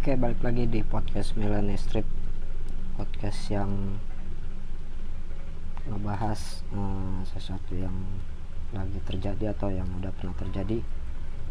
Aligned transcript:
Oke, 0.00 0.16
balik 0.16 0.40
lagi 0.40 0.64
di 0.64 0.80
podcast 0.80 1.36
Milan 1.36 1.68
Strip. 1.76 2.08
Podcast 2.96 3.52
yang 3.52 4.00
ngebahas 5.84 6.64
uh, 6.72 7.20
sesuatu 7.28 7.76
yang 7.76 7.92
lagi 8.72 8.96
terjadi 9.04 9.52
atau 9.52 9.68
yang 9.68 9.84
udah 10.00 10.08
pernah 10.16 10.32
terjadi. 10.40 10.80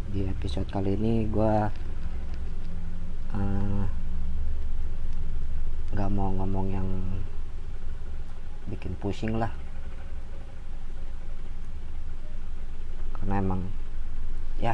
Di 0.10 0.26
episode 0.26 0.66
kali 0.66 0.98
ini 0.98 1.30
gue 1.30 1.56
uh, 3.38 3.84
gak 5.94 6.10
mau 6.10 6.34
ngomong 6.34 6.74
yang 6.74 6.90
bikin 8.66 8.98
pusing 8.98 9.38
lah. 9.38 9.54
Karena 13.14 13.46
emang 13.46 13.62
ya 14.58 14.74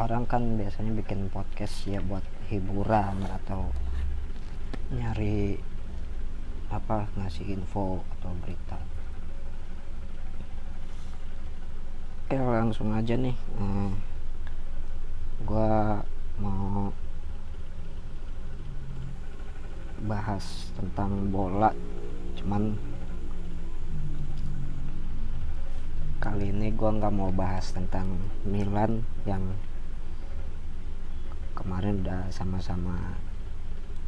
orang 0.00 0.24
kan 0.24 0.56
biasanya 0.56 0.96
bikin 0.96 1.28
podcast 1.28 1.84
ya 1.84 2.00
buat 2.00 2.24
hiburan 2.48 3.20
atau 3.28 3.68
nyari 4.88 5.60
apa 6.72 7.04
ngasih 7.20 7.52
info 7.52 8.00
atau 8.16 8.32
berita. 8.40 8.80
Oke 12.24 12.40
langsung 12.40 12.96
aja 12.96 13.12
nih. 13.12 13.36
Hmm, 13.60 14.00
gua 15.44 16.00
mau 16.40 16.88
bahas 20.00 20.72
tentang 20.80 21.28
bola 21.28 21.76
cuman 22.40 22.72
kali 26.24 26.48
ini 26.56 26.72
gua 26.72 26.96
nggak 26.96 27.12
mau 27.12 27.28
bahas 27.28 27.68
tentang 27.76 28.16
Milan 28.48 29.04
yang 29.28 29.44
kemarin 31.60 32.00
udah 32.00 32.32
sama-sama 32.32 33.20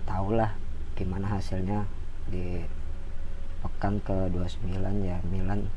tahu 0.09 0.41
lah 0.41 0.57
gimana 0.97 1.37
hasilnya. 1.37 1.85
Di 2.33 2.65
pekan 3.61 4.01
ke 4.01 4.33
29 4.33 4.73
ya 5.05 5.21
Milan 5.29 5.69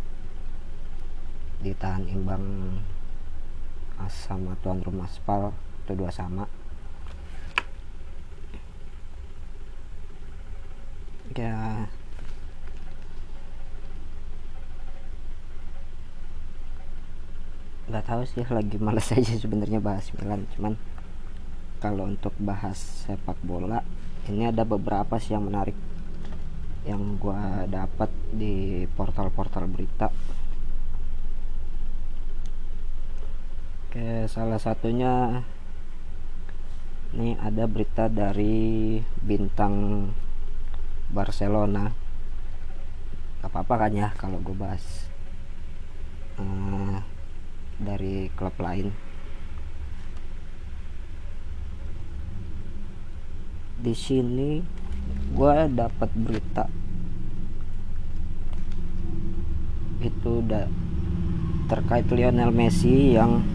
ditahan 1.60 2.08
imbang 2.08 2.80
sama 4.12 4.56
tuan 4.60 4.80
rumah 4.84 5.08
Spal 5.08 5.52
itu 5.86 5.94
dua 5.96 6.12
sama. 6.12 6.48
Ya. 11.36 11.88
Nggak 17.86 18.06
tahu 18.08 18.22
sih 18.26 18.42
lagi 18.50 18.78
males 18.82 19.12
aja 19.16 19.34
sebenarnya 19.36 19.84
bahas 19.84 20.10
Milan 20.16 20.48
cuman 20.56 20.74
kalau 21.86 22.10
untuk 22.10 22.34
bahas 22.42 23.06
sepak 23.06 23.38
bola 23.46 23.86
ini 24.26 24.50
ada 24.50 24.66
beberapa 24.66 25.22
sih 25.22 25.38
yang 25.38 25.46
menarik. 25.46 25.78
Yang 26.82 27.02
gue 27.22 27.42
dapat 27.70 28.10
di 28.34 28.86
portal-portal 28.98 29.70
berita. 29.70 30.10
Oke 33.86 34.26
salah 34.26 34.58
satunya 34.58 35.46
ini 37.14 37.38
ada 37.38 37.70
berita 37.70 38.10
dari 38.10 38.98
bintang 39.22 40.10
Barcelona. 41.14 41.94
Gak 43.46 43.54
apa-apa 43.54 43.86
kan 43.86 43.94
ya 43.94 44.10
kalau 44.18 44.42
gue 44.42 44.58
bahas 44.58 45.06
uh, 46.42 46.98
dari 47.78 48.34
klub 48.34 48.58
lain 48.58 49.05
di 53.86 53.94
sini 53.94 54.66
gue 55.38 55.56
dapat 55.70 56.10
berita. 56.18 56.66
Itu 60.02 60.42
udah 60.42 60.66
terkait 61.70 62.10
Lionel 62.10 62.50
Messi 62.50 63.14
yang 63.14 63.46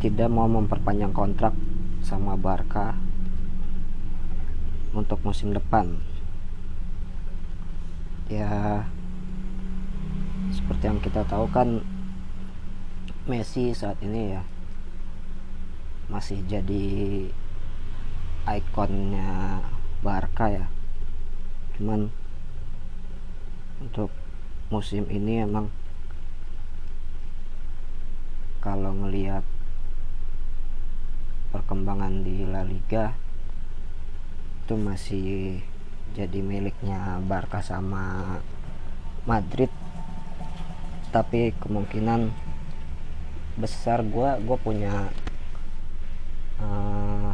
tidak 0.00 0.32
mau 0.32 0.48
memperpanjang 0.48 1.12
kontrak 1.12 1.52
sama 2.00 2.32
Barca 2.40 2.96
untuk 4.96 5.20
musim 5.20 5.52
depan. 5.52 6.00
Ya 8.32 8.88
seperti 10.48 10.84
yang 10.88 11.00
kita 11.04 11.28
tahu 11.28 11.44
kan 11.52 11.84
Messi 13.28 13.76
saat 13.76 14.00
ini 14.00 14.32
ya 14.32 14.42
masih 16.08 16.40
jadi 16.48 16.88
ikonnya 18.56 19.60
Barca 20.00 20.48
ya. 20.48 20.66
Cuman 21.76 22.08
untuk 23.84 24.08
musim 24.72 25.04
ini 25.12 25.44
emang 25.44 25.68
kalau 28.64 28.90
ngelihat 29.04 29.44
perkembangan 31.48 32.24
di 32.24 32.44
La 32.44 32.64
Liga 32.64 33.16
itu 34.64 34.74
masih 34.76 35.64
jadi 36.12 36.40
miliknya 36.40 37.20
Barca 37.24 37.60
sama 37.60 38.36
Madrid. 39.24 39.72
Tapi 41.08 41.56
kemungkinan 41.56 42.48
besar 43.58 44.06
gue 44.06 44.30
gue 44.44 44.58
punya 44.60 45.10
uh, 46.62 47.32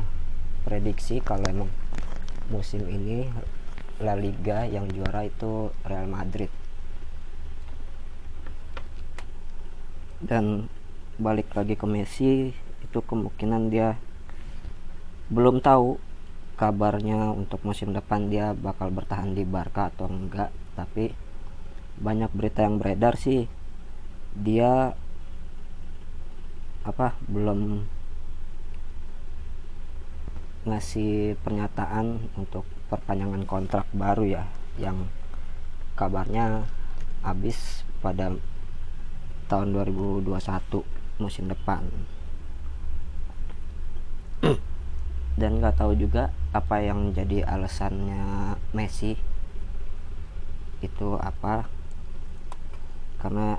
prediksi 0.65 1.21
kalau 1.21 1.45
emang 1.45 1.71
musim 2.49 2.89
ini 2.89 3.29
La 4.03 4.19
Liga 4.19 4.67
yang 4.67 4.91
juara 4.91 5.29
itu 5.29 5.71
Real 5.85 6.09
Madrid. 6.09 6.51
Dan 10.25 10.73
balik 11.21 11.53
lagi 11.55 11.77
ke 11.77 11.87
Messi 11.87 12.51
itu 12.83 12.99
kemungkinan 13.05 13.71
dia 13.71 13.95
belum 15.31 15.61
tahu 15.61 16.01
kabarnya 16.59 17.33
untuk 17.37 17.63
musim 17.63 17.93
depan 17.93 18.33
dia 18.33 18.57
bakal 18.57 18.89
bertahan 18.91 19.37
di 19.37 19.45
Barca 19.45 19.93
atau 19.93 20.09
enggak. 20.11 20.51
Tapi 20.75 21.13
banyak 22.01 22.33
berita 22.35 22.67
yang 22.67 22.83
beredar 22.83 23.15
sih 23.15 23.47
dia 24.35 24.91
apa 26.83 27.15
belum 27.31 27.87
ngasih 30.65 31.37
pernyataan 31.45 32.33
untuk 32.41 32.65
perpanjangan 32.89 33.45
kontrak 33.45 33.85
baru 33.93 34.25
ya 34.25 34.45
yang 34.81 35.09
kabarnya 35.95 36.65
habis 37.21 37.85
pada 38.01 38.35
tahun 39.47 39.77
2021 39.77 40.25
musim 41.21 41.47
depan. 41.47 41.85
Dan 45.41 45.61
nggak 45.61 45.79
tahu 45.79 45.95
juga 45.95 46.33
apa 46.57 46.81
yang 46.81 47.13
jadi 47.13 47.45
alasannya 47.45 48.57
Messi. 48.73 49.21
Itu 50.81 51.21
apa? 51.21 51.69
Karena 53.21 53.57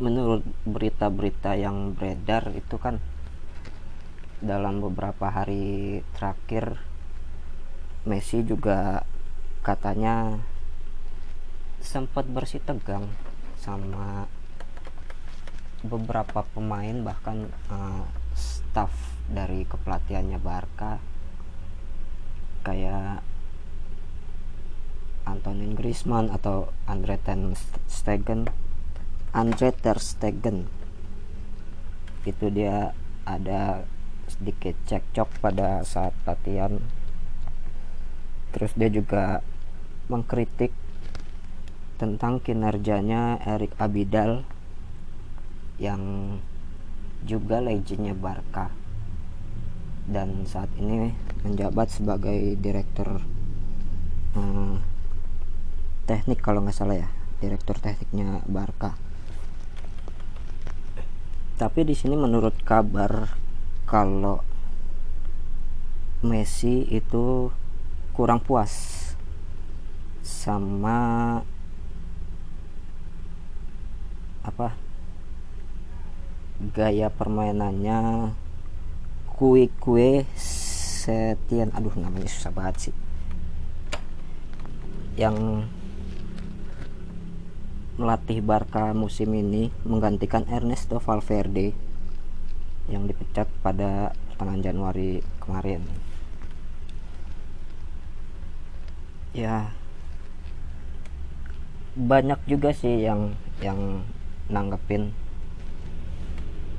menurut 0.00 0.40
berita-berita 0.64 1.60
yang 1.60 1.92
beredar 1.92 2.48
itu 2.56 2.80
kan 2.80 3.02
dalam 4.40 4.80
beberapa 4.80 5.28
hari 5.28 6.00
terakhir 6.16 6.80
Messi 8.08 8.40
juga 8.40 9.04
katanya 9.60 10.40
sempat 11.84 12.24
bersih 12.24 12.64
tegang 12.64 13.04
sama 13.60 14.24
beberapa 15.84 16.44
pemain 16.56 17.04
bahkan 17.04 17.52
uh, 17.68 18.04
staff 18.32 18.92
dari 19.28 19.68
kepelatihannya 19.68 20.40
Barca. 20.40 20.96
Kayak 22.64 23.24
Antonin 25.24 25.76
Griezmann 25.76 26.32
atau 26.32 26.72
Andre 26.88 27.20
Ter 27.20 27.36
Stegen. 27.88 28.48
Andre 29.36 29.70
Ter 29.76 30.00
Stegen. 30.00 30.68
Itu 32.24 32.48
dia 32.48 32.96
ada 33.28 33.84
sedikit 34.30 34.78
cekcok 34.86 35.42
pada 35.42 35.82
saat 35.82 36.14
latihan. 36.22 36.78
Terus 38.54 38.72
dia 38.78 38.90
juga 38.90 39.42
mengkritik 40.06 40.70
tentang 42.00 42.40
kinerjanya 42.40 43.42
Erik 43.44 43.76
Abidal 43.76 44.42
yang 45.76 46.36
juga 47.26 47.60
legendnya 47.60 48.16
Barca. 48.16 48.72
Dan 50.10 50.48
saat 50.48 50.72
ini 50.80 51.14
menjabat 51.44 51.92
sebagai 51.92 52.56
direktur 52.58 53.22
hmm, 54.34 54.82
teknik 56.08 56.42
kalau 56.42 56.64
nggak 56.64 56.74
salah 56.74 56.98
ya 56.98 57.08
direktur 57.40 57.78
tekniknya 57.80 58.44
Barca. 58.44 58.94
Tapi 61.56 61.84
di 61.84 61.92
sini 61.92 62.16
menurut 62.16 62.56
kabar 62.64 63.39
kalau 63.90 64.38
Messi 66.22 66.86
itu 66.86 67.50
kurang 68.14 68.38
puas 68.38 68.70
sama 70.22 71.40
apa 74.46 74.78
gaya 76.70 77.10
permainannya. 77.10 78.30
Kue 79.26 79.72
kue 79.82 80.28
Setian 80.38 81.74
aduh 81.74 81.96
namanya 81.98 82.30
susah 82.30 82.54
banget 82.54 82.76
sih. 82.78 82.94
Yang 85.18 85.66
melatih 87.98 88.38
Barca 88.38 88.94
musim 88.94 89.34
ini 89.34 89.74
menggantikan 89.82 90.46
Ernesto 90.46 91.02
Valverde 91.02 91.89
yang 92.90 93.06
dipecat 93.06 93.46
pada 93.62 94.10
pertengahan 94.34 94.74
Januari 94.74 95.22
kemarin. 95.38 95.86
Ya, 99.30 99.70
banyak 101.94 102.42
juga 102.50 102.74
sih 102.74 103.06
yang 103.06 103.38
yang 103.62 104.02
nanggepin 104.50 105.14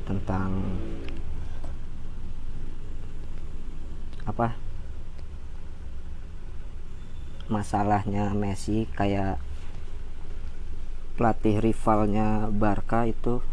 tentang 0.04 0.75
apa 4.28 4.54
masalahnya 7.48 8.36
Messi 8.36 8.88
kayak 8.92 9.40
pelatih 11.16 11.60
rivalnya 11.60 12.48
Barca 12.52 13.07
itu 13.07 13.44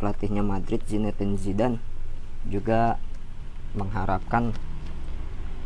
pelatihnya 0.00 0.40
Madrid 0.40 0.80
Zinedine 0.88 1.36
Zidane 1.36 1.78
juga 2.48 2.96
mengharapkan 3.76 4.56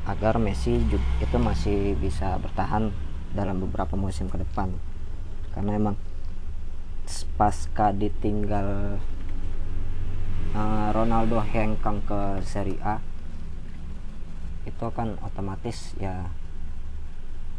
agar 0.04 0.36
Messi 0.36 0.82
juga 0.90 1.06
itu 1.22 1.36
masih 1.38 1.78
bisa 1.96 2.36
bertahan 2.42 2.92
dalam 3.32 3.62
beberapa 3.62 3.94
musim 3.96 4.28
ke 4.28 4.36
depan. 4.36 4.74
Karena 5.54 5.78
emang 5.78 5.96
pasca 7.38 7.94
ditinggal 7.94 8.98
uh, 10.54 10.88
Ronaldo 10.90 11.38
hengkang 11.40 12.02
ke 12.04 12.42
Serie 12.42 12.82
A 12.82 12.98
itu 14.64 14.86
kan 14.96 15.20
otomatis 15.20 15.92
ya 16.00 16.32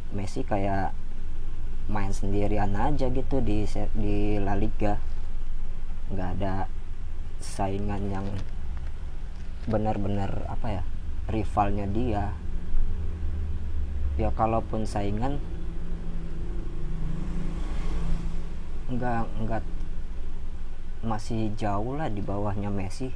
Messi 0.09 0.41
kayak 0.41 0.93
main 1.85 2.09
sendirian 2.09 2.73
aja 2.73 3.13
gitu 3.13 3.45
di 3.45 3.69
di 3.93 4.41
La 4.41 4.57
Liga 4.57 4.97
nggak 6.13 6.29
ada 6.37 6.69
saingan 7.41 8.09
yang 8.09 8.27
benar-benar 9.65 10.45
apa 10.45 10.81
ya 10.81 10.83
rivalnya 11.29 11.85
dia. 11.89 12.25
Ya 14.15 14.29
kalaupun 14.31 14.87
saingan 14.87 15.41
nggak 18.85 19.25
nggak 19.43 19.63
masih 21.05 21.49
jauh 21.57 21.97
lah 21.97 22.09
di 22.09 22.21
bawahnya 22.21 22.69
Messi. 22.69 23.09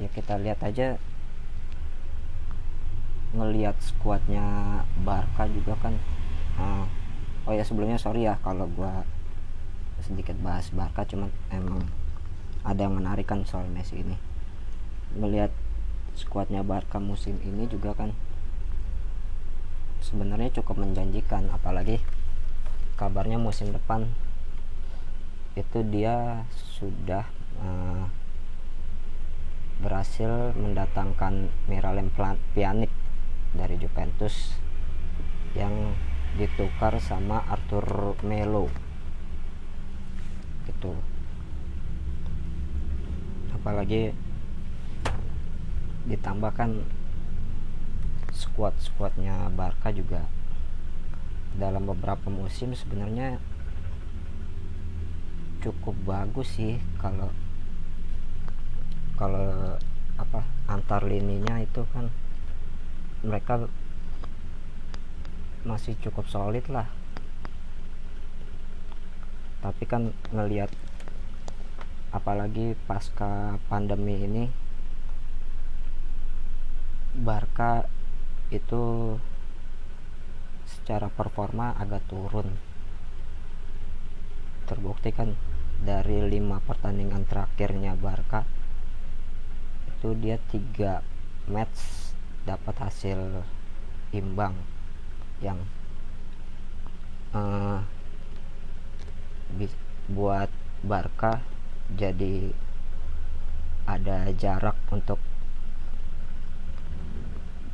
Ya 0.00 0.08
kita 0.12 0.40
lihat 0.40 0.60
aja 0.64 0.96
ngelihat 3.36 3.76
skuadnya 3.80 4.44
Barca 5.04 5.48
juga 5.48 5.76
kan. 5.80 5.94
Uh, 6.60 6.84
oh 7.48 7.52
ya 7.56 7.64
sebelumnya 7.64 7.96
sorry 7.96 8.28
ya 8.28 8.36
kalau 8.44 8.68
gua 8.76 9.04
sedikit 10.04 10.36
bahas 10.40 10.72
Barca 10.72 11.06
cuman 11.06 11.32
emang 11.52 11.86
ada 12.64 12.80
yang 12.84 12.96
menarik 12.96 13.28
kan 13.28 13.44
soal 13.48 13.68
Messi 13.68 14.00
ini. 14.00 14.16
Melihat 15.16 15.52
skuadnya 16.18 16.60
Barca 16.60 17.00
musim 17.00 17.40
ini 17.40 17.64
juga 17.70 17.96
kan 17.96 18.12
sebenarnya 20.00 20.50
cukup 20.60 20.80
menjanjikan 20.80 21.52
apalagi 21.52 22.00
kabarnya 22.96 23.36
musim 23.36 23.72
depan 23.72 24.08
itu 25.54 25.80
dia 25.88 26.44
sudah 26.52 27.24
uh, 27.60 28.04
berhasil 29.80 30.52
mendatangkan 30.56 31.48
Miralem 31.68 32.12
Pjanic 32.52 32.92
dari 33.56 33.80
Juventus 33.80 34.56
yang 35.56 35.96
ditukar 36.38 37.00
sama 37.02 37.42
Arthur 37.48 38.14
Melo 38.22 38.89
gitu. 40.70 40.94
Apalagi 43.50 44.14
ditambahkan 46.06 46.86
squad-squadnya 48.30 49.50
Barca 49.52 49.92
juga 49.92 50.24
dalam 51.58 51.84
beberapa 51.84 52.30
musim 52.30 52.72
sebenarnya 52.72 53.42
cukup 55.60 55.92
bagus 56.08 56.56
sih 56.56 56.80
kalau 56.96 57.28
kalau 59.20 59.76
apa 60.16 60.40
antar 60.70 61.04
lininya 61.04 61.60
itu 61.60 61.84
kan 61.92 62.08
mereka 63.20 63.68
masih 65.68 65.92
cukup 66.00 66.24
solid 66.32 66.64
lah 66.72 66.88
tapi 69.60 69.84
kan 69.84 70.16
ngelihat 70.32 70.72
apalagi 72.10 72.74
pasca 72.88 73.60
pandemi 73.68 74.24
ini 74.24 74.44
Barca 77.10 77.90
itu 78.54 79.18
secara 80.62 81.10
performa 81.10 81.74
agak 81.74 82.06
turun. 82.06 82.54
Terbukti 84.70 85.10
kan 85.10 85.34
dari 85.82 86.22
lima 86.30 86.62
pertandingan 86.62 87.26
terakhirnya 87.26 87.98
Barca 87.98 88.46
itu 89.90 90.14
dia 90.22 90.38
tiga 90.54 91.02
match 91.50 92.14
dapat 92.46 92.78
hasil 92.78 93.42
imbang 94.14 94.54
yang 95.42 95.58
uh, 97.34 97.82
buat 100.10 100.50
Barca 100.82 101.42
jadi 101.90 102.50
ada 103.86 104.30
jarak 104.34 104.78
untuk 104.94 105.18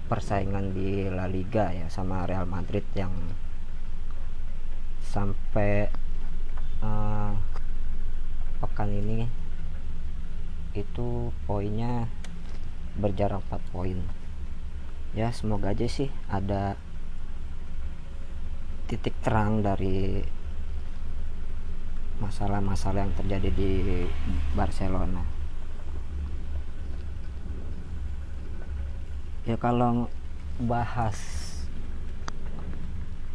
persaingan 0.07 0.71
di 0.71 1.11
La 1.11 1.27
Liga 1.27 1.75
ya 1.75 1.91
sama 1.91 2.25
Real 2.25 2.47
Madrid 2.47 2.87
yang 2.95 3.13
sampai 5.03 5.91
uh, 6.81 7.35
pekan 8.63 8.91
ini 8.93 9.27
itu 10.77 11.33
poinnya 11.49 12.07
berjarak 12.97 13.41
4 13.49 13.73
poin. 13.73 13.99
Ya 15.17 15.33
semoga 15.33 15.73
aja 15.73 15.89
sih 15.89 16.13
ada 16.29 16.77
titik 18.87 19.17
terang 19.25 19.65
dari 19.65 20.21
masalah-masalah 22.19 23.05
yang 23.05 23.15
terjadi 23.17 23.49
di 23.53 23.71
Barcelona. 24.57 25.23
Ya 29.47 29.55
kalau 29.61 30.11
bahas 30.59 31.15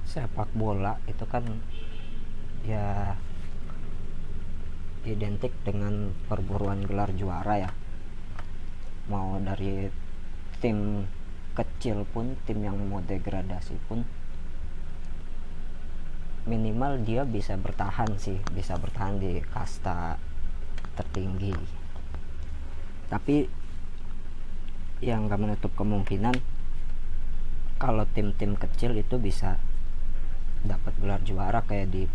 sepak 0.04 0.52
bola 0.52 1.00
itu 1.08 1.24
kan 1.24 1.46
ya 2.68 3.16
identik 5.08 5.56
dengan 5.64 6.12
perburuan 6.28 6.84
gelar 6.84 7.16
juara 7.16 7.70
ya. 7.70 7.72
Mau 9.08 9.40
dari 9.40 9.88
tim 10.60 11.08
kecil 11.56 12.04
pun 12.12 12.36
tim 12.44 12.60
yang 12.64 12.76
mau 12.92 13.00
degradasi 13.04 13.76
pun 13.88 14.04
minimal 16.50 17.06
dia 17.06 17.22
bisa 17.22 17.54
bertahan 17.54 18.18
sih 18.18 18.42
bisa 18.54 18.74
bertahan 18.78 19.22
di 19.22 19.42
kasta 19.54 20.18
tertinggi. 20.98 21.54
Tapi 23.12 23.46
yang 25.02 25.30
gak 25.30 25.42
menutup 25.42 25.72
kemungkinan 25.74 26.38
kalau 27.82 28.06
tim-tim 28.14 28.54
kecil 28.54 28.94
itu 28.94 29.18
bisa 29.18 29.58
dapat 30.62 30.94
gelar 31.02 31.22
juara 31.26 31.66
kayak 31.66 31.90
di 31.90 32.06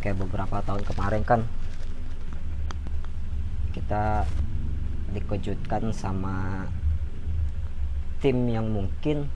kayak 0.00 0.20
beberapa 0.24 0.64
tahun 0.64 0.84
kemarin 0.84 1.22
kan. 1.24 1.40
Kita 3.76 4.24
dikejutkan 5.12 5.92
sama 5.92 6.66
tim 8.24 8.48
yang 8.48 8.72
mungkin 8.72 9.28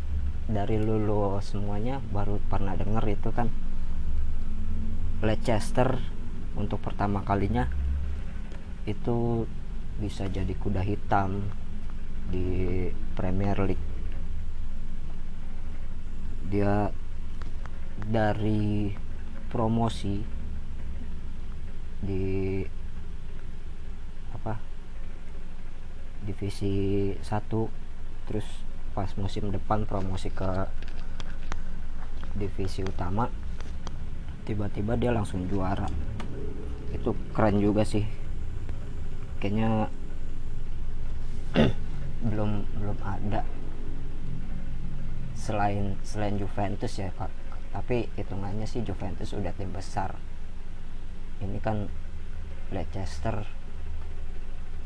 dari 0.49 0.81
lulu 0.81 1.37
semuanya 1.45 2.01
baru 2.09 2.41
pernah 2.49 2.73
denger 2.73 3.05
itu 3.13 3.29
kan 3.37 3.53
Leicester 5.19 5.99
untuk 6.55 6.79
pertama 6.79 7.27
kalinya 7.27 7.67
itu 8.87 9.51
bisa 9.99 10.31
jadi 10.31 10.55
kuda 10.55 10.87
hitam 10.87 11.43
di 12.31 12.87
Premier 13.19 13.59
League. 13.59 13.87
Dia 16.47 16.87
dari 17.99 18.95
promosi 19.51 20.23
di 21.99 22.63
apa? 24.31 24.55
Divisi 26.23 27.11
1 27.19 28.31
terus 28.31 28.47
pas 28.95 29.11
musim 29.19 29.51
depan 29.51 29.83
promosi 29.83 30.31
ke 30.31 30.69
divisi 32.39 32.87
utama 32.87 33.48
tiba-tiba 34.49 34.97
dia 34.97 35.13
langsung 35.13 35.45
juara. 35.45 35.85
Itu 36.97 37.13
keren 37.37 37.61
juga 37.61 37.85
sih. 37.85 38.09
Kayaknya 39.45 39.93
belum 42.33 42.65
belum 42.81 42.99
ada. 43.05 43.45
Selain 45.37 46.01
selain 46.01 46.41
Juventus 46.41 46.97
ya 46.97 47.13
Pak. 47.13 47.29
Tapi 47.77 48.09
hitungannya 48.17 48.65
sih 48.65 48.81
Juventus 48.81 49.37
udah 49.37 49.53
tim 49.53 49.69
besar. 49.69 50.17
Ini 51.45 51.61
kan 51.61 51.85
Leicester. 52.73 53.45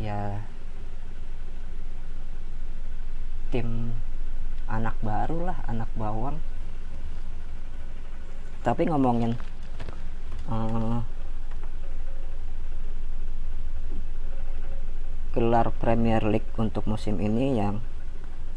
Ya 0.02 0.42
tim 3.54 3.94
anak 4.66 4.98
baru 4.98 5.54
lah 5.54 5.58
anak 5.70 5.86
bawang. 5.94 6.42
Tapi 8.66 8.90
ngomongin 8.90 9.38
uh, 10.50 11.04
gelar 15.32 15.72
Premier 15.80 16.20
League 16.28 16.52
untuk 16.60 16.84
musim 16.84 17.16
ini 17.22 17.56
yang 17.56 17.80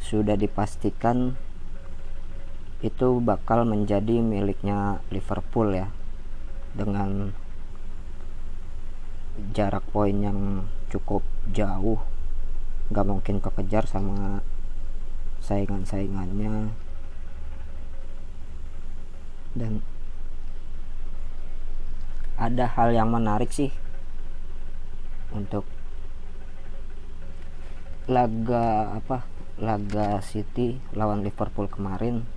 sudah 0.04 0.38
dipastikan 0.38 1.40
itu 2.84 3.24
bakal 3.24 3.66
menjadi 3.66 4.22
miliknya 4.22 5.02
Liverpool 5.10 5.74
ya. 5.74 5.90
Dengan 6.76 7.32
jarak 9.56 9.88
poin 9.90 10.16
yang 10.16 10.70
cukup 10.92 11.24
jauh 11.50 12.00
nggak 12.92 13.08
mungkin 13.08 13.42
kekejar 13.42 13.88
sama 13.88 14.44
saingan-saingannya. 15.42 16.76
Dan 19.56 19.80
ada 22.36 22.68
hal 22.68 22.92
yang 22.92 23.08
menarik 23.12 23.52
sih 23.52 23.72
untuk 25.32 25.64
laga 28.06 28.96
apa? 29.00 29.26
Laga 29.56 30.20
City 30.20 30.76
lawan 30.92 31.24
Liverpool 31.24 31.72
kemarin. 31.72 32.28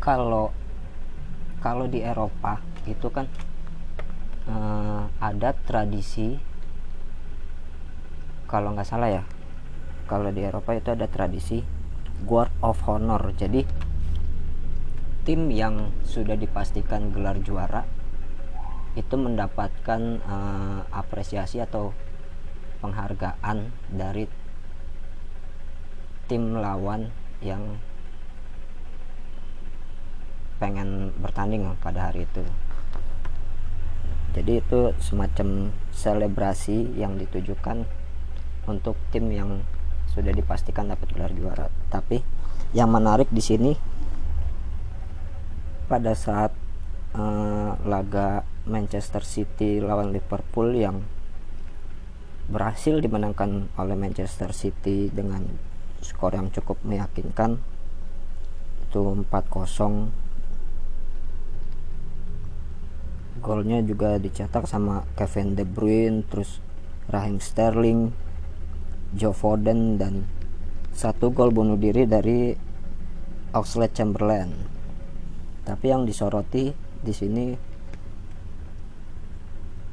Kalau 0.00 0.56
kalau 1.60 1.84
di 1.84 2.00
Eropa 2.00 2.64
itu 2.88 3.12
kan 3.12 3.28
uh, 4.48 5.04
ada 5.20 5.52
tradisi 5.52 6.40
kalau 8.48 8.72
nggak 8.72 8.88
salah 8.88 9.12
ya 9.12 9.22
kalau 10.08 10.32
di 10.32 10.40
Eropa 10.40 10.72
itu 10.72 10.88
ada 10.96 11.04
tradisi 11.04 11.60
guard 12.24 12.50
of 12.64 12.80
honor. 12.88 13.20
Jadi 13.36 13.62
tim 15.28 15.52
yang 15.52 15.92
sudah 16.08 16.40
dipastikan 16.40 17.12
gelar 17.12 17.36
juara 17.44 17.84
itu 18.96 19.12
mendapatkan 19.12 20.24
uh, 20.24 20.88
apresiasi 20.88 21.60
atau 21.60 21.92
penghargaan 22.80 23.68
dari 23.92 24.24
tim 26.32 26.56
lawan 26.56 27.12
yang 27.44 27.76
pengen 30.56 31.12
bertanding 31.20 31.76
pada 31.76 32.08
hari 32.08 32.24
itu. 32.24 32.40
Jadi 34.32 34.64
itu 34.64 34.96
semacam 34.96 35.76
selebrasi 35.92 36.96
yang 36.96 37.20
ditujukan 37.20 37.84
untuk 38.64 38.96
tim 39.12 39.28
yang 39.28 39.60
sudah 40.08 40.32
dipastikan 40.32 40.88
dapat 40.88 41.12
gelar 41.12 41.36
juara. 41.36 41.68
Tapi 41.92 42.24
yang 42.72 42.88
menarik 42.88 43.28
di 43.28 43.44
sini 43.44 43.72
pada 45.88 46.12
saat 46.12 46.52
uh, 47.16 47.72
laga 47.88 48.44
Manchester 48.68 49.24
City 49.24 49.80
lawan 49.80 50.12
Liverpool 50.12 50.76
yang 50.76 51.00
berhasil 52.48 53.00
dimenangkan 53.00 53.72
oleh 53.80 53.96
Manchester 53.96 54.52
City 54.52 55.08
dengan 55.08 55.44
skor 56.04 56.36
yang 56.36 56.52
cukup 56.52 56.80
meyakinkan 56.84 57.60
itu 58.88 59.00
4-0 59.28 59.28
golnya 63.44 63.84
juga 63.84 64.16
dicetak 64.16 64.64
sama 64.64 65.04
Kevin 65.12 65.56
De 65.56 65.64
Bruyne 65.68 66.24
terus 66.24 66.60
Raheem 67.08 67.40
Sterling 67.40 68.12
Joe 69.12 69.36
Foden 69.36 70.00
dan 70.00 70.24
satu 70.92 71.32
gol 71.32 71.52
bunuh 71.52 71.76
diri 71.76 72.08
dari 72.08 72.56
Oxlade 73.52 73.92
Chamberlain 73.96 74.77
tapi 75.68 75.92
yang 75.92 76.08
disoroti 76.08 76.72
di 77.04 77.12
sini 77.12 77.52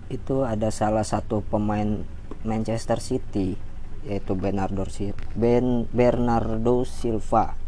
itu 0.08 0.48
ada 0.48 0.72
salah 0.72 1.04
satu 1.04 1.44
pemain 1.44 2.08
Manchester 2.48 3.04
City 3.04 3.60
yaitu 4.08 4.38
Bernardo 4.40 4.88
Silva, 4.88 5.20
ben, 5.36 5.90
Bernardo 5.92 6.88
Silva 6.88 7.60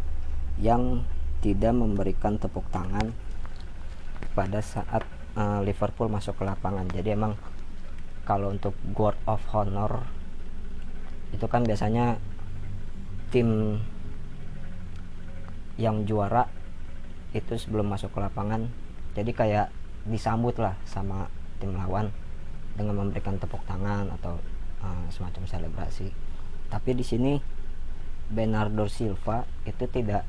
yang 0.61 1.03
tidak 1.43 1.75
memberikan 1.75 2.39
tepuk 2.39 2.63
tangan 2.71 3.11
pada 4.37 4.61
saat 4.61 5.03
uh, 5.33 5.59
Liverpool 5.65 6.07
masuk 6.07 6.37
ke 6.37 6.43
lapangan. 6.45 6.85
Jadi 6.93 7.17
emang 7.17 7.33
kalau 8.23 8.53
untuk 8.53 8.77
guard 8.93 9.17
of 9.25 9.41
honor 9.51 10.05
itu 11.33 11.43
kan 11.49 11.65
biasanya 11.65 12.21
tim 13.33 13.81
yang 15.81 16.05
juara 16.05 16.47
itu 17.37 17.53
sebelum 17.57 17.87
masuk 17.87 18.13
ke 18.13 18.19
lapangan. 18.19 18.69
Jadi 19.13 19.31
kayak 19.33 19.69
disambut 20.07 20.57
lah 20.57 20.77
sama 20.87 21.29
tim 21.57 21.73
lawan 21.73 22.09
dengan 22.77 23.01
memberikan 23.01 23.37
tepuk 23.41 23.61
tangan 23.65 24.09
atau 24.21 24.37
uh, 24.81 25.05
semacam 25.09 25.43
selebrasi. 25.49 26.13
Tapi 26.69 26.91
di 26.93 27.05
sini 27.05 27.33
Bernardo 28.27 28.85
Silva 28.91 29.47
itu 29.65 29.85
tidak 29.89 30.27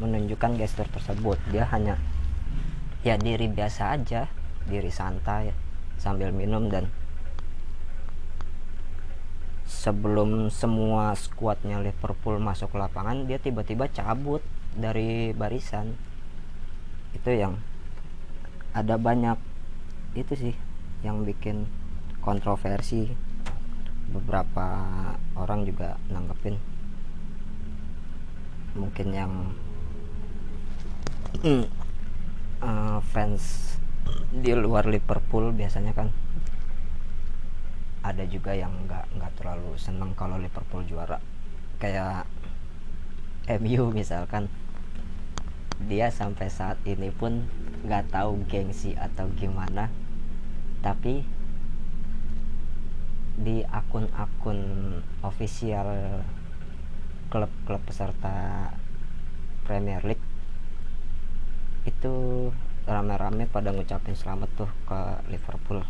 menunjukkan 0.00 0.60
gestur 0.60 0.88
tersebut. 0.88 1.40
Dia 1.48 1.68
hanya 1.72 1.96
ya 3.00 3.16
diri 3.16 3.48
biasa 3.48 3.96
aja 3.96 4.28
diri 4.68 4.92
santai 4.92 5.56
sambil 5.96 6.36
minum 6.36 6.68
dan 6.68 6.92
sebelum 9.64 10.52
semua 10.52 11.16
skuadnya 11.16 11.80
Liverpool 11.80 12.36
masuk 12.36 12.74
ke 12.74 12.76
lapangan 12.76 13.24
dia 13.24 13.40
tiba-tiba 13.40 13.88
cabut 13.88 14.44
dari 14.76 15.32
barisan 15.32 15.96
itu 17.14 17.30
yang 17.34 17.58
ada 18.70 18.94
banyak 18.94 19.38
itu 20.14 20.32
sih 20.34 20.54
yang 21.02 21.26
bikin 21.26 21.66
kontroversi. 22.22 23.10
Beberapa 24.10 24.66
orang 25.38 25.62
juga 25.62 25.94
nanggepin. 26.10 26.58
Mungkin 28.74 29.08
yang 29.14 29.32
uh, 32.62 32.98
fans 33.14 33.76
di 34.34 34.50
luar 34.54 34.90
Liverpool 34.90 35.54
biasanya 35.54 35.94
kan 35.94 36.10
ada 38.02 38.26
juga 38.26 38.56
yang 38.56 38.72
nggak 38.88 39.14
nggak 39.14 39.32
terlalu 39.38 39.78
seneng 39.78 40.10
kalau 40.18 40.38
Liverpool 40.42 40.82
juara. 40.86 41.22
Kayak 41.78 42.26
MU 43.62 43.94
misalkan 43.94 44.50
dia 45.88 46.12
sampai 46.12 46.52
saat 46.52 46.76
ini 46.84 47.08
pun 47.08 47.48
nggak 47.86 48.12
tahu 48.12 48.44
gengsi 48.50 48.92
atau 48.98 49.30
gimana. 49.38 49.88
Tapi 50.84 51.24
di 53.40 53.64
akun-akun 53.64 54.60
official 55.24 56.20
klub-klub 57.32 57.80
peserta 57.88 58.68
Premier 59.64 60.02
League 60.04 60.26
itu 61.88 62.12
rame-rame 62.84 63.48
pada 63.48 63.72
ngucapin 63.72 64.12
selamat 64.12 64.50
tuh 64.58 64.70
ke 64.84 65.00
Liverpool. 65.32 65.80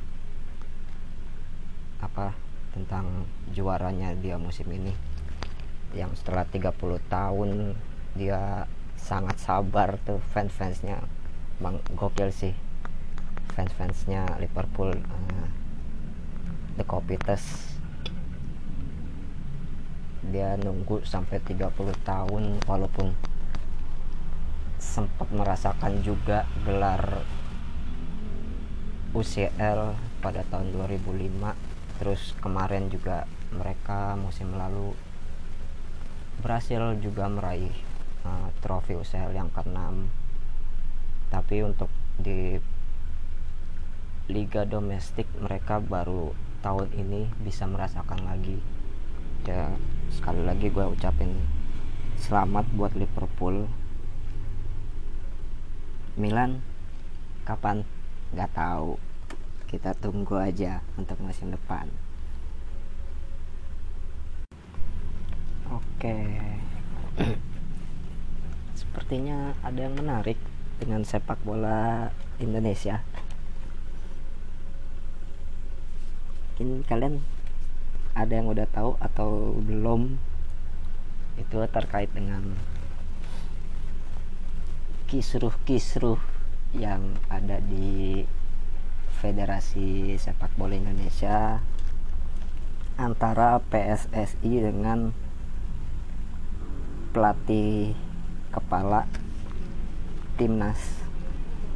Apa? 1.98 2.36
Tentang 2.70 3.26
juaranya 3.50 4.14
dia 4.14 4.38
musim 4.38 4.70
ini. 4.70 4.94
Yang 5.90 6.22
setelah 6.22 6.46
30 6.46 7.02
tahun 7.10 7.74
dia 8.14 8.68
sangat 9.00 9.40
sabar 9.40 9.96
tuh 10.04 10.20
fans-fansnya. 10.36 11.00
Bang 11.56 11.80
gokil 11.96 12.28
sih. 12.28 12.52
Fans-fansnya 13.56 14.36
Liverpool 14.36 14.92
uh, 14.92 15.48
copy 16.84 17.16
test 17.20 17.76
dia 20.30 20.54
nunggu 20.60 21.02
sampai 21.04 21.40
30 21.42 21.72
tahun 22.06 22.60
walaupun 22.64 23.12
sempat 24.80 25.28
merasakan 25.32 26.00
juga 26.04 26.44
gelar 26.64 27.24
UCL 29.10 29.96
pada 30.22 30.46
tahun 30.48 30.70
2005 30.76 31.98
terus 31.98 32.32
kemarin 32.38 32.86
juga 32.88 33.26
mereka 33.50 34.14
musim 34.14 34.54
lalu 34.54 34.94
berhasil 36.40 36.96
juga 37.02 37.26
meraih 37.26 37.74
uh, 38.24 38.48
trofi 38.60 38.96
UCL 38.96 39.32
yang 39.32 39.48
ke-6 39.52 40.08
tapi 41.30 41.62
untuk 41.62 41.86
di 42.18 42.58
liga 44.30 44.66
domestik 44.66 45.26
mereka 45.38 45.78
baru 45.78 46.34
tahun 46.62 46.90
ini 46.94 47.26
bisa 47.42 47.66
merasakan 47.70 48.26
lagi. 48.26 48.58
Ya 49.46 49.74
sekali 50.10 50.46
lagi 50.46 50.70
gue 50.70 50.86
ucapin 50.86 51.34
selamat 52.18 52.66
buat 52.74 52.92
Liverpool. 52.98 53.70
Milan 56.18 56.62
kapan? 57.46 57.86
Nggak 58.34 58.54
tahu. 58.54 58.98
Kita 59.70 59.94
tunggu 59.94 60.38
aja 60.38 60.82
untuk 60.98 61.18
musim 61.22 61.54
depan. 61.54 61.86
Oke 65.70 66.18
sepertinya 68.90 69.54
ada 69.62 69.86
yang 69.86 69.94
menarik 69.94 70.34
dengan 70.82 71.06
sepak 71.06 71.38
bola 71.46 72.10
Indonesia. 72.42 73.06
Mungkin 76.58 76.82
kalian 76.90 77.22
ada 78.18 78.32
yang 78.34 78.50
udah 78.50 78.66
tahu 78.66 78.98
atau 78.98 79.54
belum 79.62 80.18
itu 81.38 81.56
terkait 81.70 82.10
dengan 82.10 82.58
kisruh-kisruh 85.06 86.18
yang 86.74 87.14
ada 87.30 87.62
di 87.62 88.26
Federasi 89.22 90.18
Sepak 90.18 90.50
Bola 90.58 90.74
Indonesia 90.74 91.62
antara 92.98 93.62
PSSI 93.70 94.66
dengan 94.66 95.14
pelatih 97.14 98.09
kepala 98.50 99.06
timnas 100.34 100.78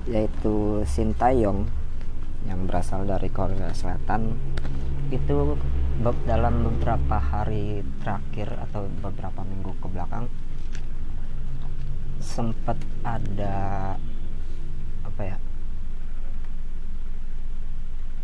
yaitu 0.04 0.84
Sintayong 0.84 1.64
yang 2.44 2.68
berasal 2.68 3.08
dari 3.08 3.32
Korea 3.32 3.72
Selatan. 3.72 4.36
Itu 5.08 5.56
dalam 6.26 6.66
beberapa 6.66 7.16
hari 7.22 7.86
terakhir 8.02 8.50
atau 8.68 8.90
beberapa 9.00 9.46
minggu 9.46 9.72
ke 9.78 9.86
belakang 9.86 10.26
sempat 12.18 12.74
ada 13.06 13.94
apa 15.06 15.22
ya 15.22 15.36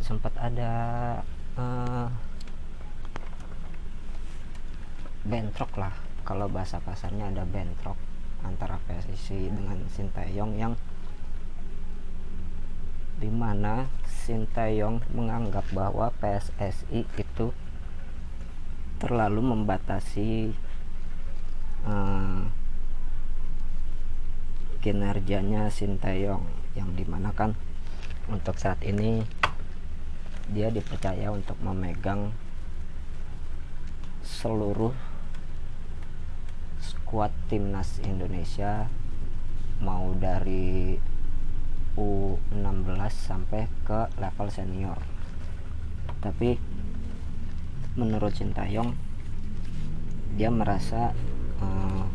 sempat 0.02 0.35
ada 0.40 0.73
uh, 1.54 2.09
bentrok 5.23 5.71
lah 5.78 5.95
kalau 6.26 6.50
bahasa 6.50 6.83
kasarnya 6.83 7.30
ada 7.30 7.47
bentrok 7.47 8.10
antara 8.44 8.80
PSSI 8.88 9.52
dengan 9.52 9.78
Sintayong 9.90 10.52
yang 10.56 10.75
di 13.20 13.28
mana 13.28 13.88
Sintayong 14.09 15.04
menganggap 15.12 15.68
bahwa 15.76 16.09
PSSI 16.20 17.04
itu 17.20 17.52
terlalu 19.00 19.40
membatasi 19.44 20.53
uh, 21.85 22.44
kinerjanya 24.81 25.68
Sintayong 25.68 26.44
yang 26.72 26.92
di 26.96 27.05
mana 27.05 27.33
kan 27.37 27.53
untuk 28.33 28.57
saat 28.57 28.81
ini 28.87 29.24
dia 30.50 30.72
dipercaya 30.72 31.29
untuk 31.31 31.61
memegang 31.61 32.33
seluruh 34.24 35.10
skuad 37.11 37.35
timnas 37.51 37.99
Indonesia 38.07 38.87
mau 39.83 40.14
dari 40.14 40.94
U16 41.99 43.03
sampai 43.11 43.66
ke 43.83 44.07
level 44.14 44.46
senior. 44.46 44.94
Tapi 46.23 46.55
menurut 47.99 48.31
Sintayong 48.31 48.94
dia 50.38 50.55
merasa 50.55 51.11
uh, 51.59 52.07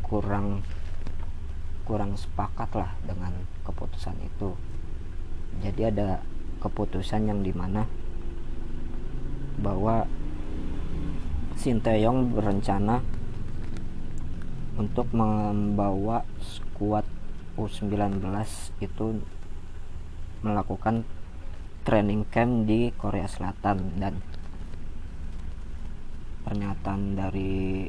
kurang 0.00 0.64
kurang 1.84 2.16
sepakat 2.16 2.80
lah 2.80 2.96
dengan 3.04 3.44
keputusan 3.60 4.16
itu. 4.24 4.56
Jadi 5.60 5.84
ada 5.84 6.24
keputusan 6.64 7.28
yang 7.28 7.44
di 7.44 7.52
mana 7.52 7.84
bahwa 9.60 10.08
Sinteyong 11.56 12.36
berencana 12.36 13.00
untuk 14.76 15.08
membawa 15.16 16.20
skuad 16.36 17.08
U19 17.56 18.20
itu 18.84 19.24
melakukan 20.44 21.08
training 21.88 22.28
camp 22.28 22.68
di 22.68 22.92
Korea 22.92 23.24
Selatan 23.24 23.96
dan 23.96 24.20
pernyataan 26.44 27.16
dari 27.16 27.88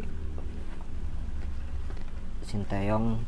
Sinteyong 2.48 3.20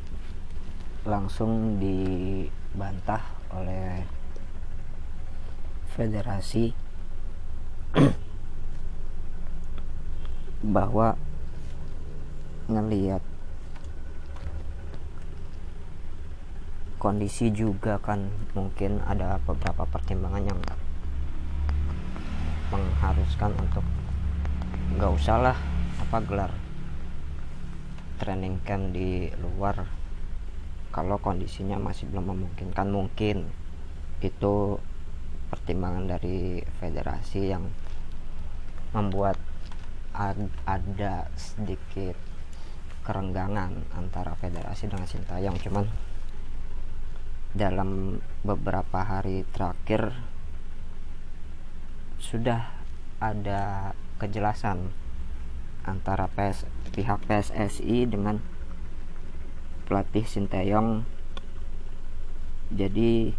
langsung 1.03 1.75
dibantah 1.83 3.21
oleh 3.51 4.07
federasi 5.91 6.71
bahwa 10.59 11.15
ngelihat 12.67 13.23
kondisi 16.99 17.49
juga 17.49 17.97
kan 18.03 18.27
mungkin 18.51 18.99
ada 19.07 19.39
beberapa 19.47 19.87
pertimbangan 19.87 20.43
yang 20.43 20.59
mengharuskan 22.69 23.55
untuk 23.55 23.85
nggak 24.99 25.11
usah 25.15 25.37
lah 25.39 25.57
apa 26.03 26.17
gelar 26.27 26.51
training 28.19 28.59
camp 28.67 28.91
di 28.91 29.31
luar 29.39 29.99
kalau 30.89 31.21
kondisinya 31.21 31.77
masih 31.77 32.09
belum 32.09 32.35
memungkinkan. 32.35 32.89
Mungkin 32.89 33.45
itu 34.19 34.55
pertimbangan 35.47 36.05
dari 36.17 36.59
federasi 36.81 37.53
yang 37.53 37.63
membuat 38.91 39.37
ada 40.13 41.29
sedikit 41.37 42.17
kerenggangan 43.05 43.89
antara 43.95 44.35
federasi 44.37 44.85
dengan 44.85 45.07
Sintayong 45.09 45.57
cuman 45.61 45.85
dalam 47.57 48.21
beberapa 48.45 49.01
hari 49.01 49.41
terakhir 49.49 50.13
sudah 52.21 52.69
ada 53.17 53.93
kejelasan 54.21 54.93
antara 55.87 56.29
PS, 56.29 56.69
pihak 56.93 57.25
PSSI 57.25 58.05
dengan 58.05 58.37
pelatih 59.89 60.27
Sinteyong 60.27 61.01
jadi 62.69 63.33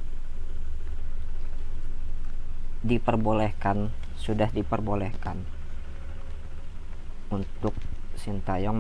diperbolehkan 2.83 3.94
sudah 4.18 4.50
diperbolehkan 4.50 5.60
untuk 7.31 7.75
Sintayong 8.21 8.77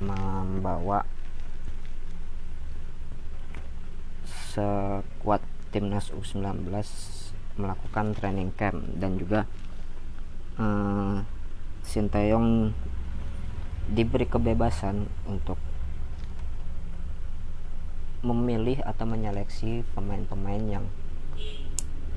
membawa 0.00 1.04
sekuat 4.24 5.44
timnas 5.68 6.08
U19 6.08 6.64
melakukan 7.60 8.16
training 8.16 8.54
camp 8.56 8.80
dan 8.96 9.20
juga 9.20 9.44
uh, 10.56 11.20
Sintayong 11.84 12.72
diberi 13.92 14.24
kebebasan 14.24 15.04
untuk 15.28 15.60
memilih 18.20 18.82
atau 18.82 19.04
menyeleksi 19.04 19.86
pemain-pemain 19.92 20.64
yang 20.64 20.84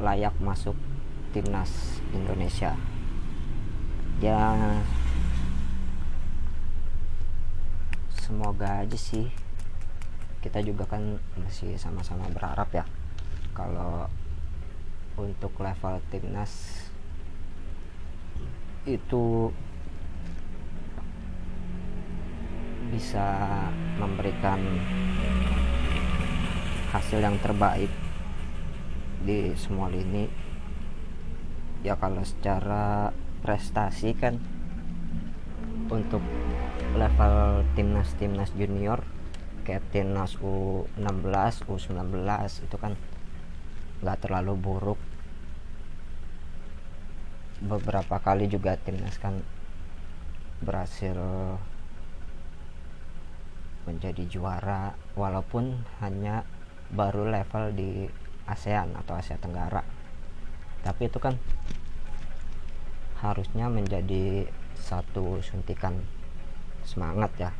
layak 0.01 0.33
masuk 0.41 0.75
timnas 1.31 2.01
Indonesia. 2.11 2.75
Ya 4.19 4.55
semoga 8.31 8.87
aja 8.87 8.95
sih. 8.95 9.27
Kita 10.39 10.63
juga 10.63 10.87
kan 10.87 11.19
masih 11.35 11.75
sama-sama 11.75 12.31
berharap 12.31 12.71
ya. 12.71 12.87
Kalau 13.51 14.07
untuk 15.19 15.51
level 15.59 15.99
timnas 16.07 16.87
itu 18.87 19.51
bisa 22.87 23.27
memberikan 23.99 24.63
hasil 26.95 27.19
yang 27.19 27.35
terbaik 27.43 27.91
di 29.27 29.51
semua 29.59 29.91
lini. 29.91 30.31
Ya 31.83 31.99
kalau 31.99 32.23
secara 32.23 33.11
prestasi 33.43 34.15
kan 34.15 34.39
untuk 35.91 36.23
level 36.95 37.63
timnas 37.73 38.11
timnas 38.19 38.51
junior 38.51 39.03
kayak 39.63 39.85
timnas 39.93 40.35
U16 40.41 41.63
U19 41.69 42.25
itu 42.65 42.77
kan 42.81 42.93
nggak 44.01 44.17
terlalu 44.25 44.53
buruk. 44.57 44.99
Beberapa 47.61 48.17
kali 48.17 48.49
juga 48.49 48.75
timnas 48.75 49.21
kan 49.21 49.45
berhasil 50.65 51.15
menjadi 53.85 54.23
juara 54.29 54.93
walaupun 55.17 55.85
hanya 56.01 56.45
baru 56.93 57.29
level 57.29 57.73
di 57.73 58.09
ASEAN 58.49 58.97
atau 58.97 59.15
Asia 59.15 59.37
Tenggara. 59.37 59.85
Tapi 60.81 61.07
itu 61.07 61.21
kan 61.21 61.37
harusnya 63.21 63.69
menjadi 63.69 64.49
satu 64.81 65.45
suntikan 65.45 66.01
semangat 66.91 67.31
ya. 67.39 67.51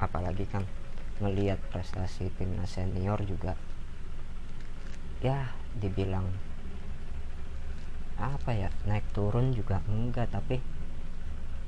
Apalagi 0.00 0.48
kan 0.48 0.64
melihat 1.20 1.60
prestasi 1.68 2.32
timnas 2.40 2.72
senior 2.72 3.20
juga. 3.28 3.52
Ya 5.20 5.52
dibilang 5.76 6.32
apa 8.18 8.50
ya 8.50 8.72
naik 8.88 9.06
turun 9.14 9.54
juga 9.54 9.78
enggak 9.86 10.32
tapi 10.34 10.58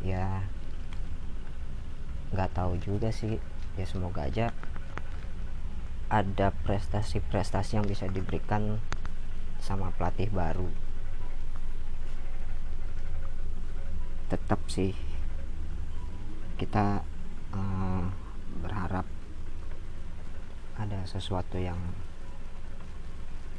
ya 0.00 0.48
nggak 2.32 2.56
tahu 2.56 2.80
juga 2.80 3.12
sih. 3.12 3.36
Ya 3.76 3.84
semoga 3.84 4.24
aja 4.24 4.48
ada 6.10 6.50
prestasi-prestasi 6.66 7.78
yang 7.78 7.86
bisa 7.86 8.10
diberikan 8.10 8.82
sama 9.62 9.94
pelatih 9.94 10.26
baru. 10.32 10.66
Tetap 14.26 14.58
sih 14.66 14.94
kita 16.58 17.06
uh, 17.54 18.04
berharap 18.60 19.06
ada 20.80 21.00
sesuatu 21.04 21.60
yang 21.60 21.78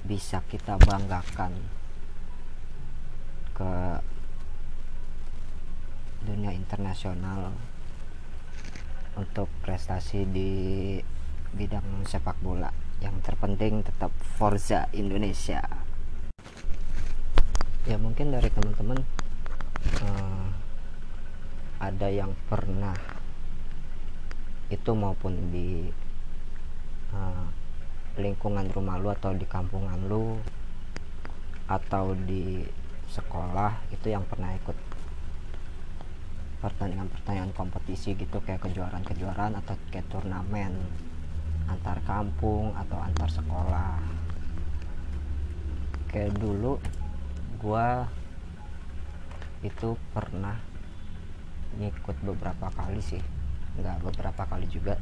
bisa 0.01 0.41
kita 0.49 0.81
banggakan 0.81 1.53
ke 3.53 4.01
dunia 6.25 6.53
internasional 6.53 7.53
untuk 9.13 9.49
prestasi 9.61 10.25
di 10.25 10.51
bidang 11.53 12.07
sepak 12.07 12.37
bola. 12.41 12.73
Yang 13.01 13.33
terpenting 13.33 13.81
tetap 13.85 14.13
Forza 14.37 14.89
Indonesia. 14.93 15.61
Ya 17.89 17.97
mungkin 17.97 18.29
dari 18.29 18.49
teman-teman 18.53 19.01
uh, 20.05 20.45
ada 21.81 22.07
yang 22.13 22.37
pernah 22.45 22.93
itu 24.71 24.91
maupun 24.95 25.51
di 25.51 25.91
uh, 27.11 27.45
lingkungan 28.15 28.71
rumah 28.71 28.95
lu 28.95 29.11
atau 29.11 29.35
di 29.35 29.43
kampungan 29.43 29.99
lu 30.07 30.39
atau 31.67 32.15
di 32.15 32.63
sekolah 33.11 33.75
itu 33.91 34.07
yang 34.15 34.23
pernah 34.23 34.55
ikut 34.55 34.75
pertandingan-pertandingan 36.63 37.51
kompetisi 37.51 38.15
gitu 38.15 38.39
kayak 38.39 38.63
kejuaraan-kejuaraan 38.63 39.59
atau 39.59 39.75
kayak 39.91 40.07
turnamen 40.07 40.71
antar 41.67 41.99
kampung 42.07 42.71
atau 42.75 42.99
antar 42.99 43.27
sekolah. 43.27 43.99
Kayak 46.11 46.35
dulu 46.39 46.79
gua 47.59 48.07
itu 49.63 49.99
pernah 50.15 50.59
ngikut 51.79 52.17
beberapa 52.23 52.67
kali 52.75 52.99
sih 52.99 53.23
nggak 53.79 53.97
beberapa 54.03 54.43
kali 54.47 54.67
juga. 54.67 54.99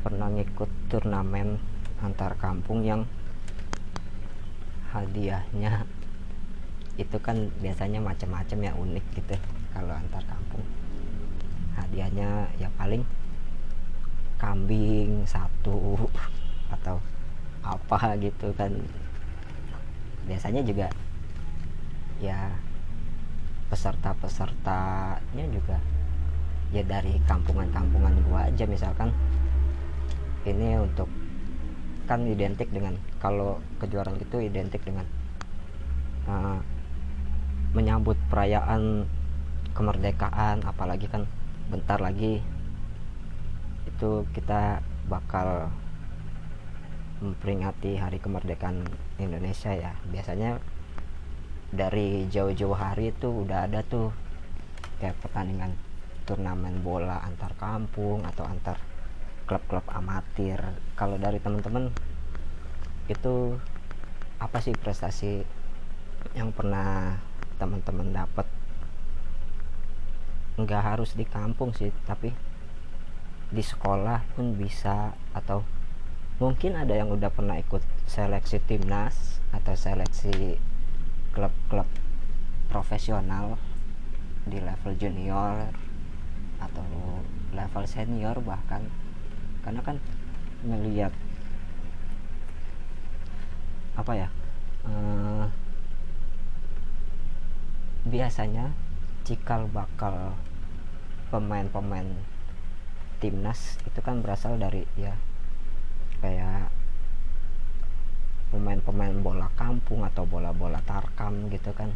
Pernah 0.00 0.28
ngikut 0.32 0.70
turnamen 0.88 1.56
antar 2.00 2.36
kampung 2.36 2.84
yang 2.84 3.08
hadiahnya 4.92 5.88
itu 6.94 7.18
kan 7.18 7.50
biasanya 7.58 7.98
macam-macam 7.98 8.58
ya 8.62 8.72
unik 8.78 9.06
gitu 9.18 9.36
kalau 9.74 9.92
antar 9.96 10.22
kampung. 10.28 10.62
Hadiahnya 11.74 12.46
ya 12.60 12.70
paling 12.78 13.02
kambing 14.38 15.26
satu 15.26 15.96
atau 16.74 17.00
apa 17.64 18.14
gitu 18.20 18.52
kan. 18.54 18.70
Biasanya 20.24 20.62
juga 20.64 20.88
ya 22.22 22.52
peserta-pesertanya 23.68 25.44
juga 25.50 25.76
ya 26.74 26.82
dari 26.82 27.22
kampungan-kampungan 27.30 28.14
gua 28.26 28.50
aja. 28.50 28.66
Misalkan 28.66 29.14
ini 30.42 30.74
untuk 30.82 31.06
kan 32.04 32.26
identik 32.26 32.68
dengan 32.68 32.98
kalau 33.22 33.62
kejuaraan 33.80 34.20
itu 34.20 34.36
identik 34.42 34.82
dengan 34.84 35.06
uh, 36.26 36.58
menyambut 37.72 38.18
perayaan 38.26 39.06
kemerdekaan. 39.72 40.66
Apalagi 40.66 41.06
kan 41.06 41.30
bentar 41.70 42.02
lagi 42.02 42.42
itu 43.86 44.26
kita 44.34 44.82
bakal 45.06 45.70
memperingati 47.22 47.96
hari 47.96 48.18
kemerdekaan 48.18 48.82
Indonesia 49.22 49.70
ya. 49.70 49.94
Biasanya 50.10 50.58
dari 51.70 52.26
jauh-jauh 52.28 52.74
hari 52.74 53.14
itu 53.14 53.46
udah 53.46 53.70
ada 53.70 53.80
tuh 53.86 54.10
kayak 54.98 55.18
pertandingan 55.22 55.74
turnamen 56.24 56.80
bola 56.80 57.20
antar 57.22 57.52
kampung 57.56 58.24
atau 58.24 58.44
antar 58.48 58.80
klub-klub 59.44 59.84
amatir. 59.92 60.60
Kalau 60.96 61.20
dari 61.20 61.38
teman-teman 61.38 61.92
itu 63.12 63.60
apa 64.40 64.58
sih 64.64 64.72
prestasi 64.72 65.44
yang 66.32 66.50
pernah 66.50 67.20
teman-teman 67.60 68.10
dapat 68.10 68.48
nggak 70.54 70.82
harus 70.82 71.12
di 71.18 71.26
kampung 71.26 71.74
sih 71.74 71.90
tapi 72.06 72.30
di 73.50 73.62
sekolah 73.62 74.22
pun 74.34 74.56
bisa 74.56 75.12
atau 75.36 75.66
mungkin 76.40 76.74
ada 76.74 76.94
yang 76.96 77.12
udah 77.12 77.30
pernah 77.30 77.58
ikut 77.60 77.82
seleksi 78.08 78.58
timnas 78.64 79.38
atau 79.54 79.74
seleksi 79.76 80.58
klub-klub 81.34 81.86
profesional 82.70 83.58
di 84.46 84.58
level 84.58 84.94
junior 84.98 85.83
atau 86.70 86.84
level 87.52 87.84
senior 87.84 88.36
bahkan. 88.40 88.84
Karena 89.64 89.80
kan 89.84 89.96
melihat 90.64 91.12
apa 93.94 94.12
ya 94.16 94.28
uh, 94.88 95.46
biasanya 98.04 98.74
cikal 99.22 99.70
bakal 99.70 100.34
pemain-pemain 101.30 102.04
timnas 103.22 103.80
itu 103.88 104.00
kan 104.04 104.20
berasal 104.20 104.60
dari 104.60 104.84
ya 104.98 105.16
kayak 106.20 106.68
pemain-pemain 108.52 109.18
bola 109.18 109.48
kampung 109.58 110.04
atau 110.06 110.22
bola-bola 110.28 110.78
tarkam 110.86 111.50
gitu 111.50 111.74
kan. 111.74 111.90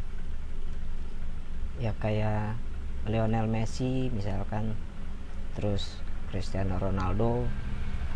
Ya 1.79 1.95
kayak 2.03 2.59
Lionel 3.07 3.47
Messi 3.47 4.11
misalkan 4.11 4.75
terus 5.55 6.03
Cristiano 6.33 6.81
Ronaldo 6.81 7.47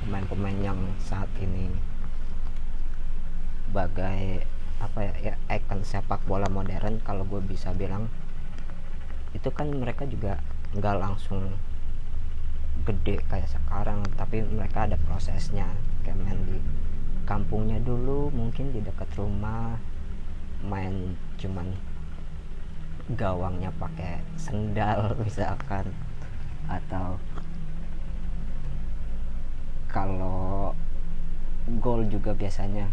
pemain-pemain 0.03 0.59
yang 0.59 0.81
saat 0.99 1.31
ini 1.39 1.71
sebagai 3.71 4.45
apa 4.83 4.99
ya, 5.01 5.33
ya 5.33 5.35
icon 5.49 5.81
sepak 5.81 6.21
bola 6.29 6.51
modern 6.51 7.01
kalau 7.01 7.25
gue 7.25 7.41
bisa 7.41 7.73
bilang 7.73 8.11
itu 9.33 9.49
kan 9.49 9.71
mereka 9.73 10.05
juga 10.05 10.43
nggak 10.77 10.97
langsung 11.01 11.57
gede 12.85 13.23
kayak 13.31 13.49
sekarang 13.49 14.03
tapi 14.17 14.43
mereka 14.45 14.85
ada 14.89 14.97
prosesnya. 15.09 15.69
Kayak 16.03 16.19
main 16.21 16.41
di 16.45 16.59
kampungnya 17.25 17.79
dulu 17.79 18.29
mungkin 18.35 18.75
di 18.75 18.83
dekat 18.83 19.09
rumah 19.15 19.79
main 20.67 21.15
cuman 21.39 21.73
gawangnya 23.11 23.75
pakai 23.81 24.23
sendal 24.39 25.15
misalkan. 25.25 25.91
Atau 26.71 27.19
kalau 29.91 30.73
gol 31.83 32.07
juga 32.09 32.33
biasanya 32.33 32.87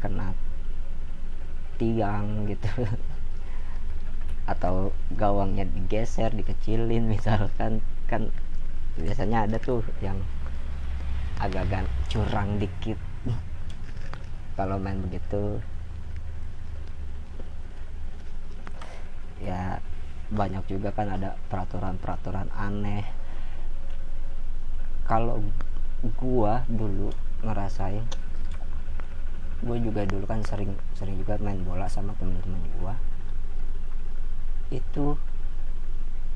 kena 0.00 0.36
tiang 1.80 2.44
gitu. 2.46 2.68
Atau 4.52 4.92
gawangnya 5.16 5.64
digeser 5.64 6.30
dikecilin 6.36 7.08
misalkan. 7.08 7.80
Kan 8.04 8.28
biasanya 9.00 9.48
ada 9.48 9.56
tuh 9.58 9.80
yang 10.04 10.20
agak-agak 11.40 11.88
curang 12.12 12.60
dikit. 12.62 13.00
Kalau 14.54 14.78
main 14.78 15.02
begitu 15.02 15.58
ya 19.44 19.78
banyak 20.32 20.64
juga 20.66 20.90
kan 20.96 21.12
ada 21.12 21.36
peraturan-peraturan 21.52 22.48
aneh. 22.56 23.04
Kalau 25.04 25.44
gua 26.16 26.64
dulu 26.64 27.12
ngerasain 27.44 28.04
gue 29.64 29.80
juga 29.80 30.04
dulu 30.04 30.28
kan 30.28 30.44
sering 30.44 30.76
sering 30.92 31.16
juga 31.16 31.40
main 31.40 31.56
bola 31.64 31.88
sama 31.88 32.12
temen-temen 32.20 32.60
gua. 32.80 32.96
Itu 34.68 35.16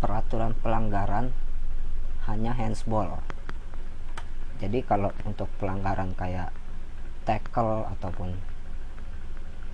peraturan 0.00 0.56
pelanggaran 0.56 1.28
hanya 2.24 2.56
handsball. 2.56 3.20
Jadi 4.58 4.80
kalau 4.80 5.12
untuk 5.28 5.48
pelanggaran 5.60 6.16
kayak 6.16 6.52
tackle 7.28 7.84
ataupun 7.92 8.32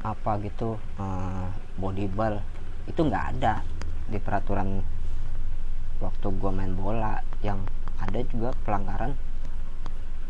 apa 0.04 0.36
gitu 0.44 0.76
uh, 1.00 1.48
body 1.80 2.10
ball 2.10 2.42
itu 2.84 3.00
nggak 3.00 3.24
ada 3.36 3.64
di 4.08 4.20
peraturan 4.20 4.84
waktu 6.00 6.26
gue 6.28 6.50
main 6.52 6.74
bola. 6.76 7.20
Yang 7.40 7.68
ada 8.00 8.20
juga 8.28 8.50
pelanggaran 8.64 9.12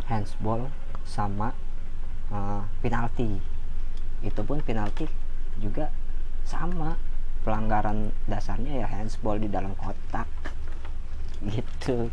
handsball 0.06 0.70
sama 1.02 1.50
uh, 2.30 2.62
penalti. 2.84 3.40
Itu 4.22 4.46
pun 4.46 4.62
penalti 4.62 5.10
juga 5.58 5.90
sama. 6.46 6.96
Pelanggaran 7.44 8.08
dasarnya 8.24 8.84
ya 8.84 8.88
handsball 8.88 9.36
di 9.36 9.52
dalam 9.52 9.76
kotak. 9.76 10.24
Gitu. 11.44 12.08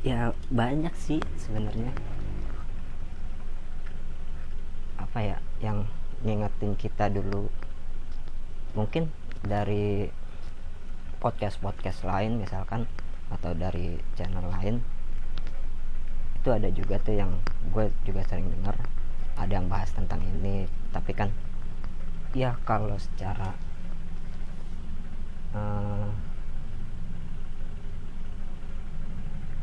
Ya 0.00 0.32
banyak 0.48 0.94
sih 0.96 1.20
sebenarnya. 1.36 1.92
Apa 4.96 5.20
ya 5.20 5.36
yang 5.60 5.84
ngingetin 6.22 6.78
kita 6.78 7.10
dulu. 7.10 7.50
Mungkin 8.78 9.10
dari 9.42 10.08
podcast 11.18 11.58
podcast 11.58 12.02
lain 12.02 12.42
misalkan 12.42 12.86
atau 13.30 13.54
dari 13.54 13.98
channel 14.18 14.42
lain 14.58 14.82
itu 16.42 16.48
ada 16.50 16.66
juga 16.74 16.98
tuh 16.98 17.14
yang 17.14 17.38
gue 17.70 17.86
juga 18.02 18.26
sering 18.26 18.50
dengar 18.50 18.74
ada 19.38 19.52
yang 19.52 19.70
bahas 19.70 19.90
tentang 19.94 20.22
ini. 20.22 20.66
Tapi 20.90 21.12
kan 21.14 21.30
ya 22.32 22.56
kalau 22.64 22.96
secara 22.96 23.54
uh, 25.52 26.10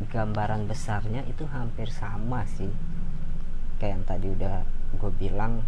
gambaran 0.09 0.65
besarnya 0.65 1.27
itu 1.27 1.43
hampir 1.51 1.91
sama 1.91 2.47
sih 2.47 2.71
kayak 3.77 3.91
yang 3.99 4.05
tadi 4.07 4.27
udah 4.31 4.63
gue 4.95 5.11
bilang 5.15 5.63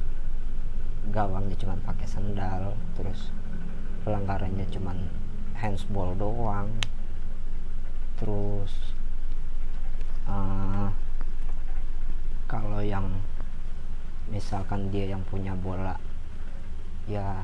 gawangnya 1.10 1.58
cuma 1.58 1.74
pakai 1.82 2.06
sendal 2.06 2.78
terus 2.94 3.34
pelanggarannya 4.06 4.66
cuma 4.70 4.94
handsball 5.58 6.14
doang. 6.18 6.70
Terus 8.18 8.94
uh, 10.30 10.90
kalau 12.46 12.82
yang 12.86 13.10
misalkan 14.30 14.94
dia 14.94 15.10
yang 15.10 15.26
punya 15.26 15.58
bola 15.58 15.98
ya 17.10 17.44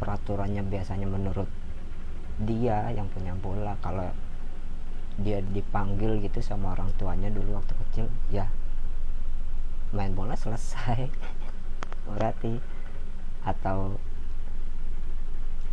peraturannya 0.00 0.64
biasanya 0.64 1.08
menurut 1.08 1.48
dia 2.44 2.92
yang 2.92 3.08
punya 3.12 3.32
bola. 3.36 3.76
Kalau 3.84 4.08
dia 5.16 5.40
dipanggil 5.40 6.20
gitu 6.20 6.44
sama 6.44 6.76
orang 6.76 6.92
tuanya 7.00 7.32
dulu 7.32 7.56
waktu 7.56 7.72
kecil 7.88 8.06
ya 8.28 8.44
main 9.96 10.12
bola 10.12 10.36
selesai 10.36 11.08
berarti 12.10 12.62
atau 13.46 13.98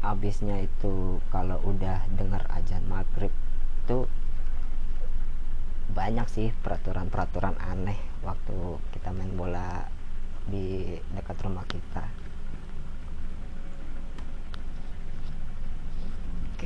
abisnya 0.04 0.60
itu 0.60 1.24
kalau 1.32 1.58
udah 1.64 2.04
dengar 2.20 2.44
ajan 2.52 2.84
maghrib 2.92 3.32
itu 3.84 4.06
banyak 5.94 6.28
sih 6.28 6.48
peraturan-peraturan 6.66 7.56
aneh 7.62 8.00
waktu 8.26 8.82
kita 8.92 9.14
main 9.16 9.32
bola 9.38 9.88
di 10.50 11.00
dekat 11.16 11.38
rumah 11.46 11.64
kita. 11.70 12.04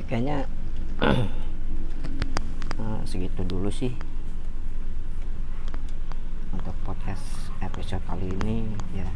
Kayaknya 0.08 0.48
uh, 1.04 3.00
segitu 3.10 3.44
dulu 3.44 3.68
sih 3.68 3.92
untuk 6.48 6.72
podcast 6.80 7.52
episode 7.60 8.00
kali 8.08 8.32
ini 8.40 8.72
ya 8.96 9.08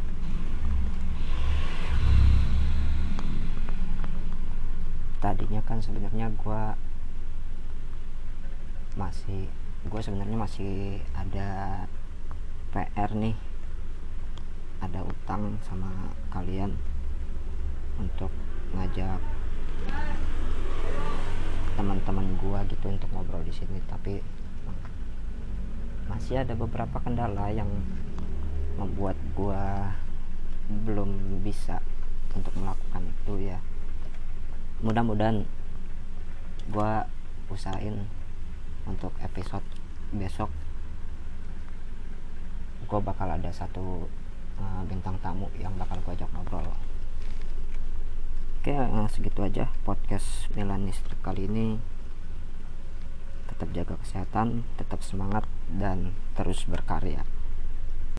tadinya 5.23 5.65
kan 5.65 5.72
sebenarnya 5.83 6.31
gue 6.31 6.63
masih 8.95 9.51
gue 9.83 10.01
sebenarnya 10.01 10.39
masih 10.39 11.03
ada 11.19 11.83
PR 12.73 13.11
nih. 13.13 13.37
Ada 14.81 15.05
utang 15.05 15.61
sama 15.63 16.11
kalian 16.33 16.75
untuk 18.01 18.33
ngajak 18.73 19.21
teman-teman 21.77 22.37
gua 22.41 22.65
gitu 22.69 22.89
untuk 22.89 23.09
ngobrol 23.13 23.45
di 23.45 23.53
sini. 23.53 23.79
Tapi 23.89 24.19
masih 26.09 26.43
ada 26.45 26.57
beberapa 26.57 26.99
kendala 27.01 27.53
yang 27.53 27.69
membuat 28.81 29.15
gua 29.37 29.93
belum 30.89 31.43
bisa 31.45 31.85
untuk 32.33 32.53
melakukan 32.57 33.05
itu 33.05 33.53
ya. 33.53 33.59
Mudah-mudahan 34.81 35.45
gua 36.71 37.09
usahain 37.51 38.07
untuk 38.87 39.11
episode 39.23 39.65
besok 40.13 40.51
gue 42.93 43.01
bakal 43.01 43.25
ada 43.25 43.49
satu 43.49 44.05
uh, 44.61 44.83
bintang 44.85 45.17
tamu 45.25 45.49
yang 45.57 45.73
bakal 45.81 45.97
gue 46.05 46.13
ajak 46.13 46.29
ngobrol. 46.37 46.67
Oke 48.61 48.77
nah 48.77 49.09
segitu 49.09 49.41
aja 49.41 49.73
podcast 49.81 50.53
Milanis 50.53 51.01
kali 51.25 51.49
ini. 51.49 51.81
Tetap 53.49 53.73
jaga 53.73 53.97
kesehatan 53.97 54.69
tetap 54.77 55.01
semangat 55.01 55.49
dan 55.73 56.13
terus 56.37 56.69
berkarya 56.69 57.25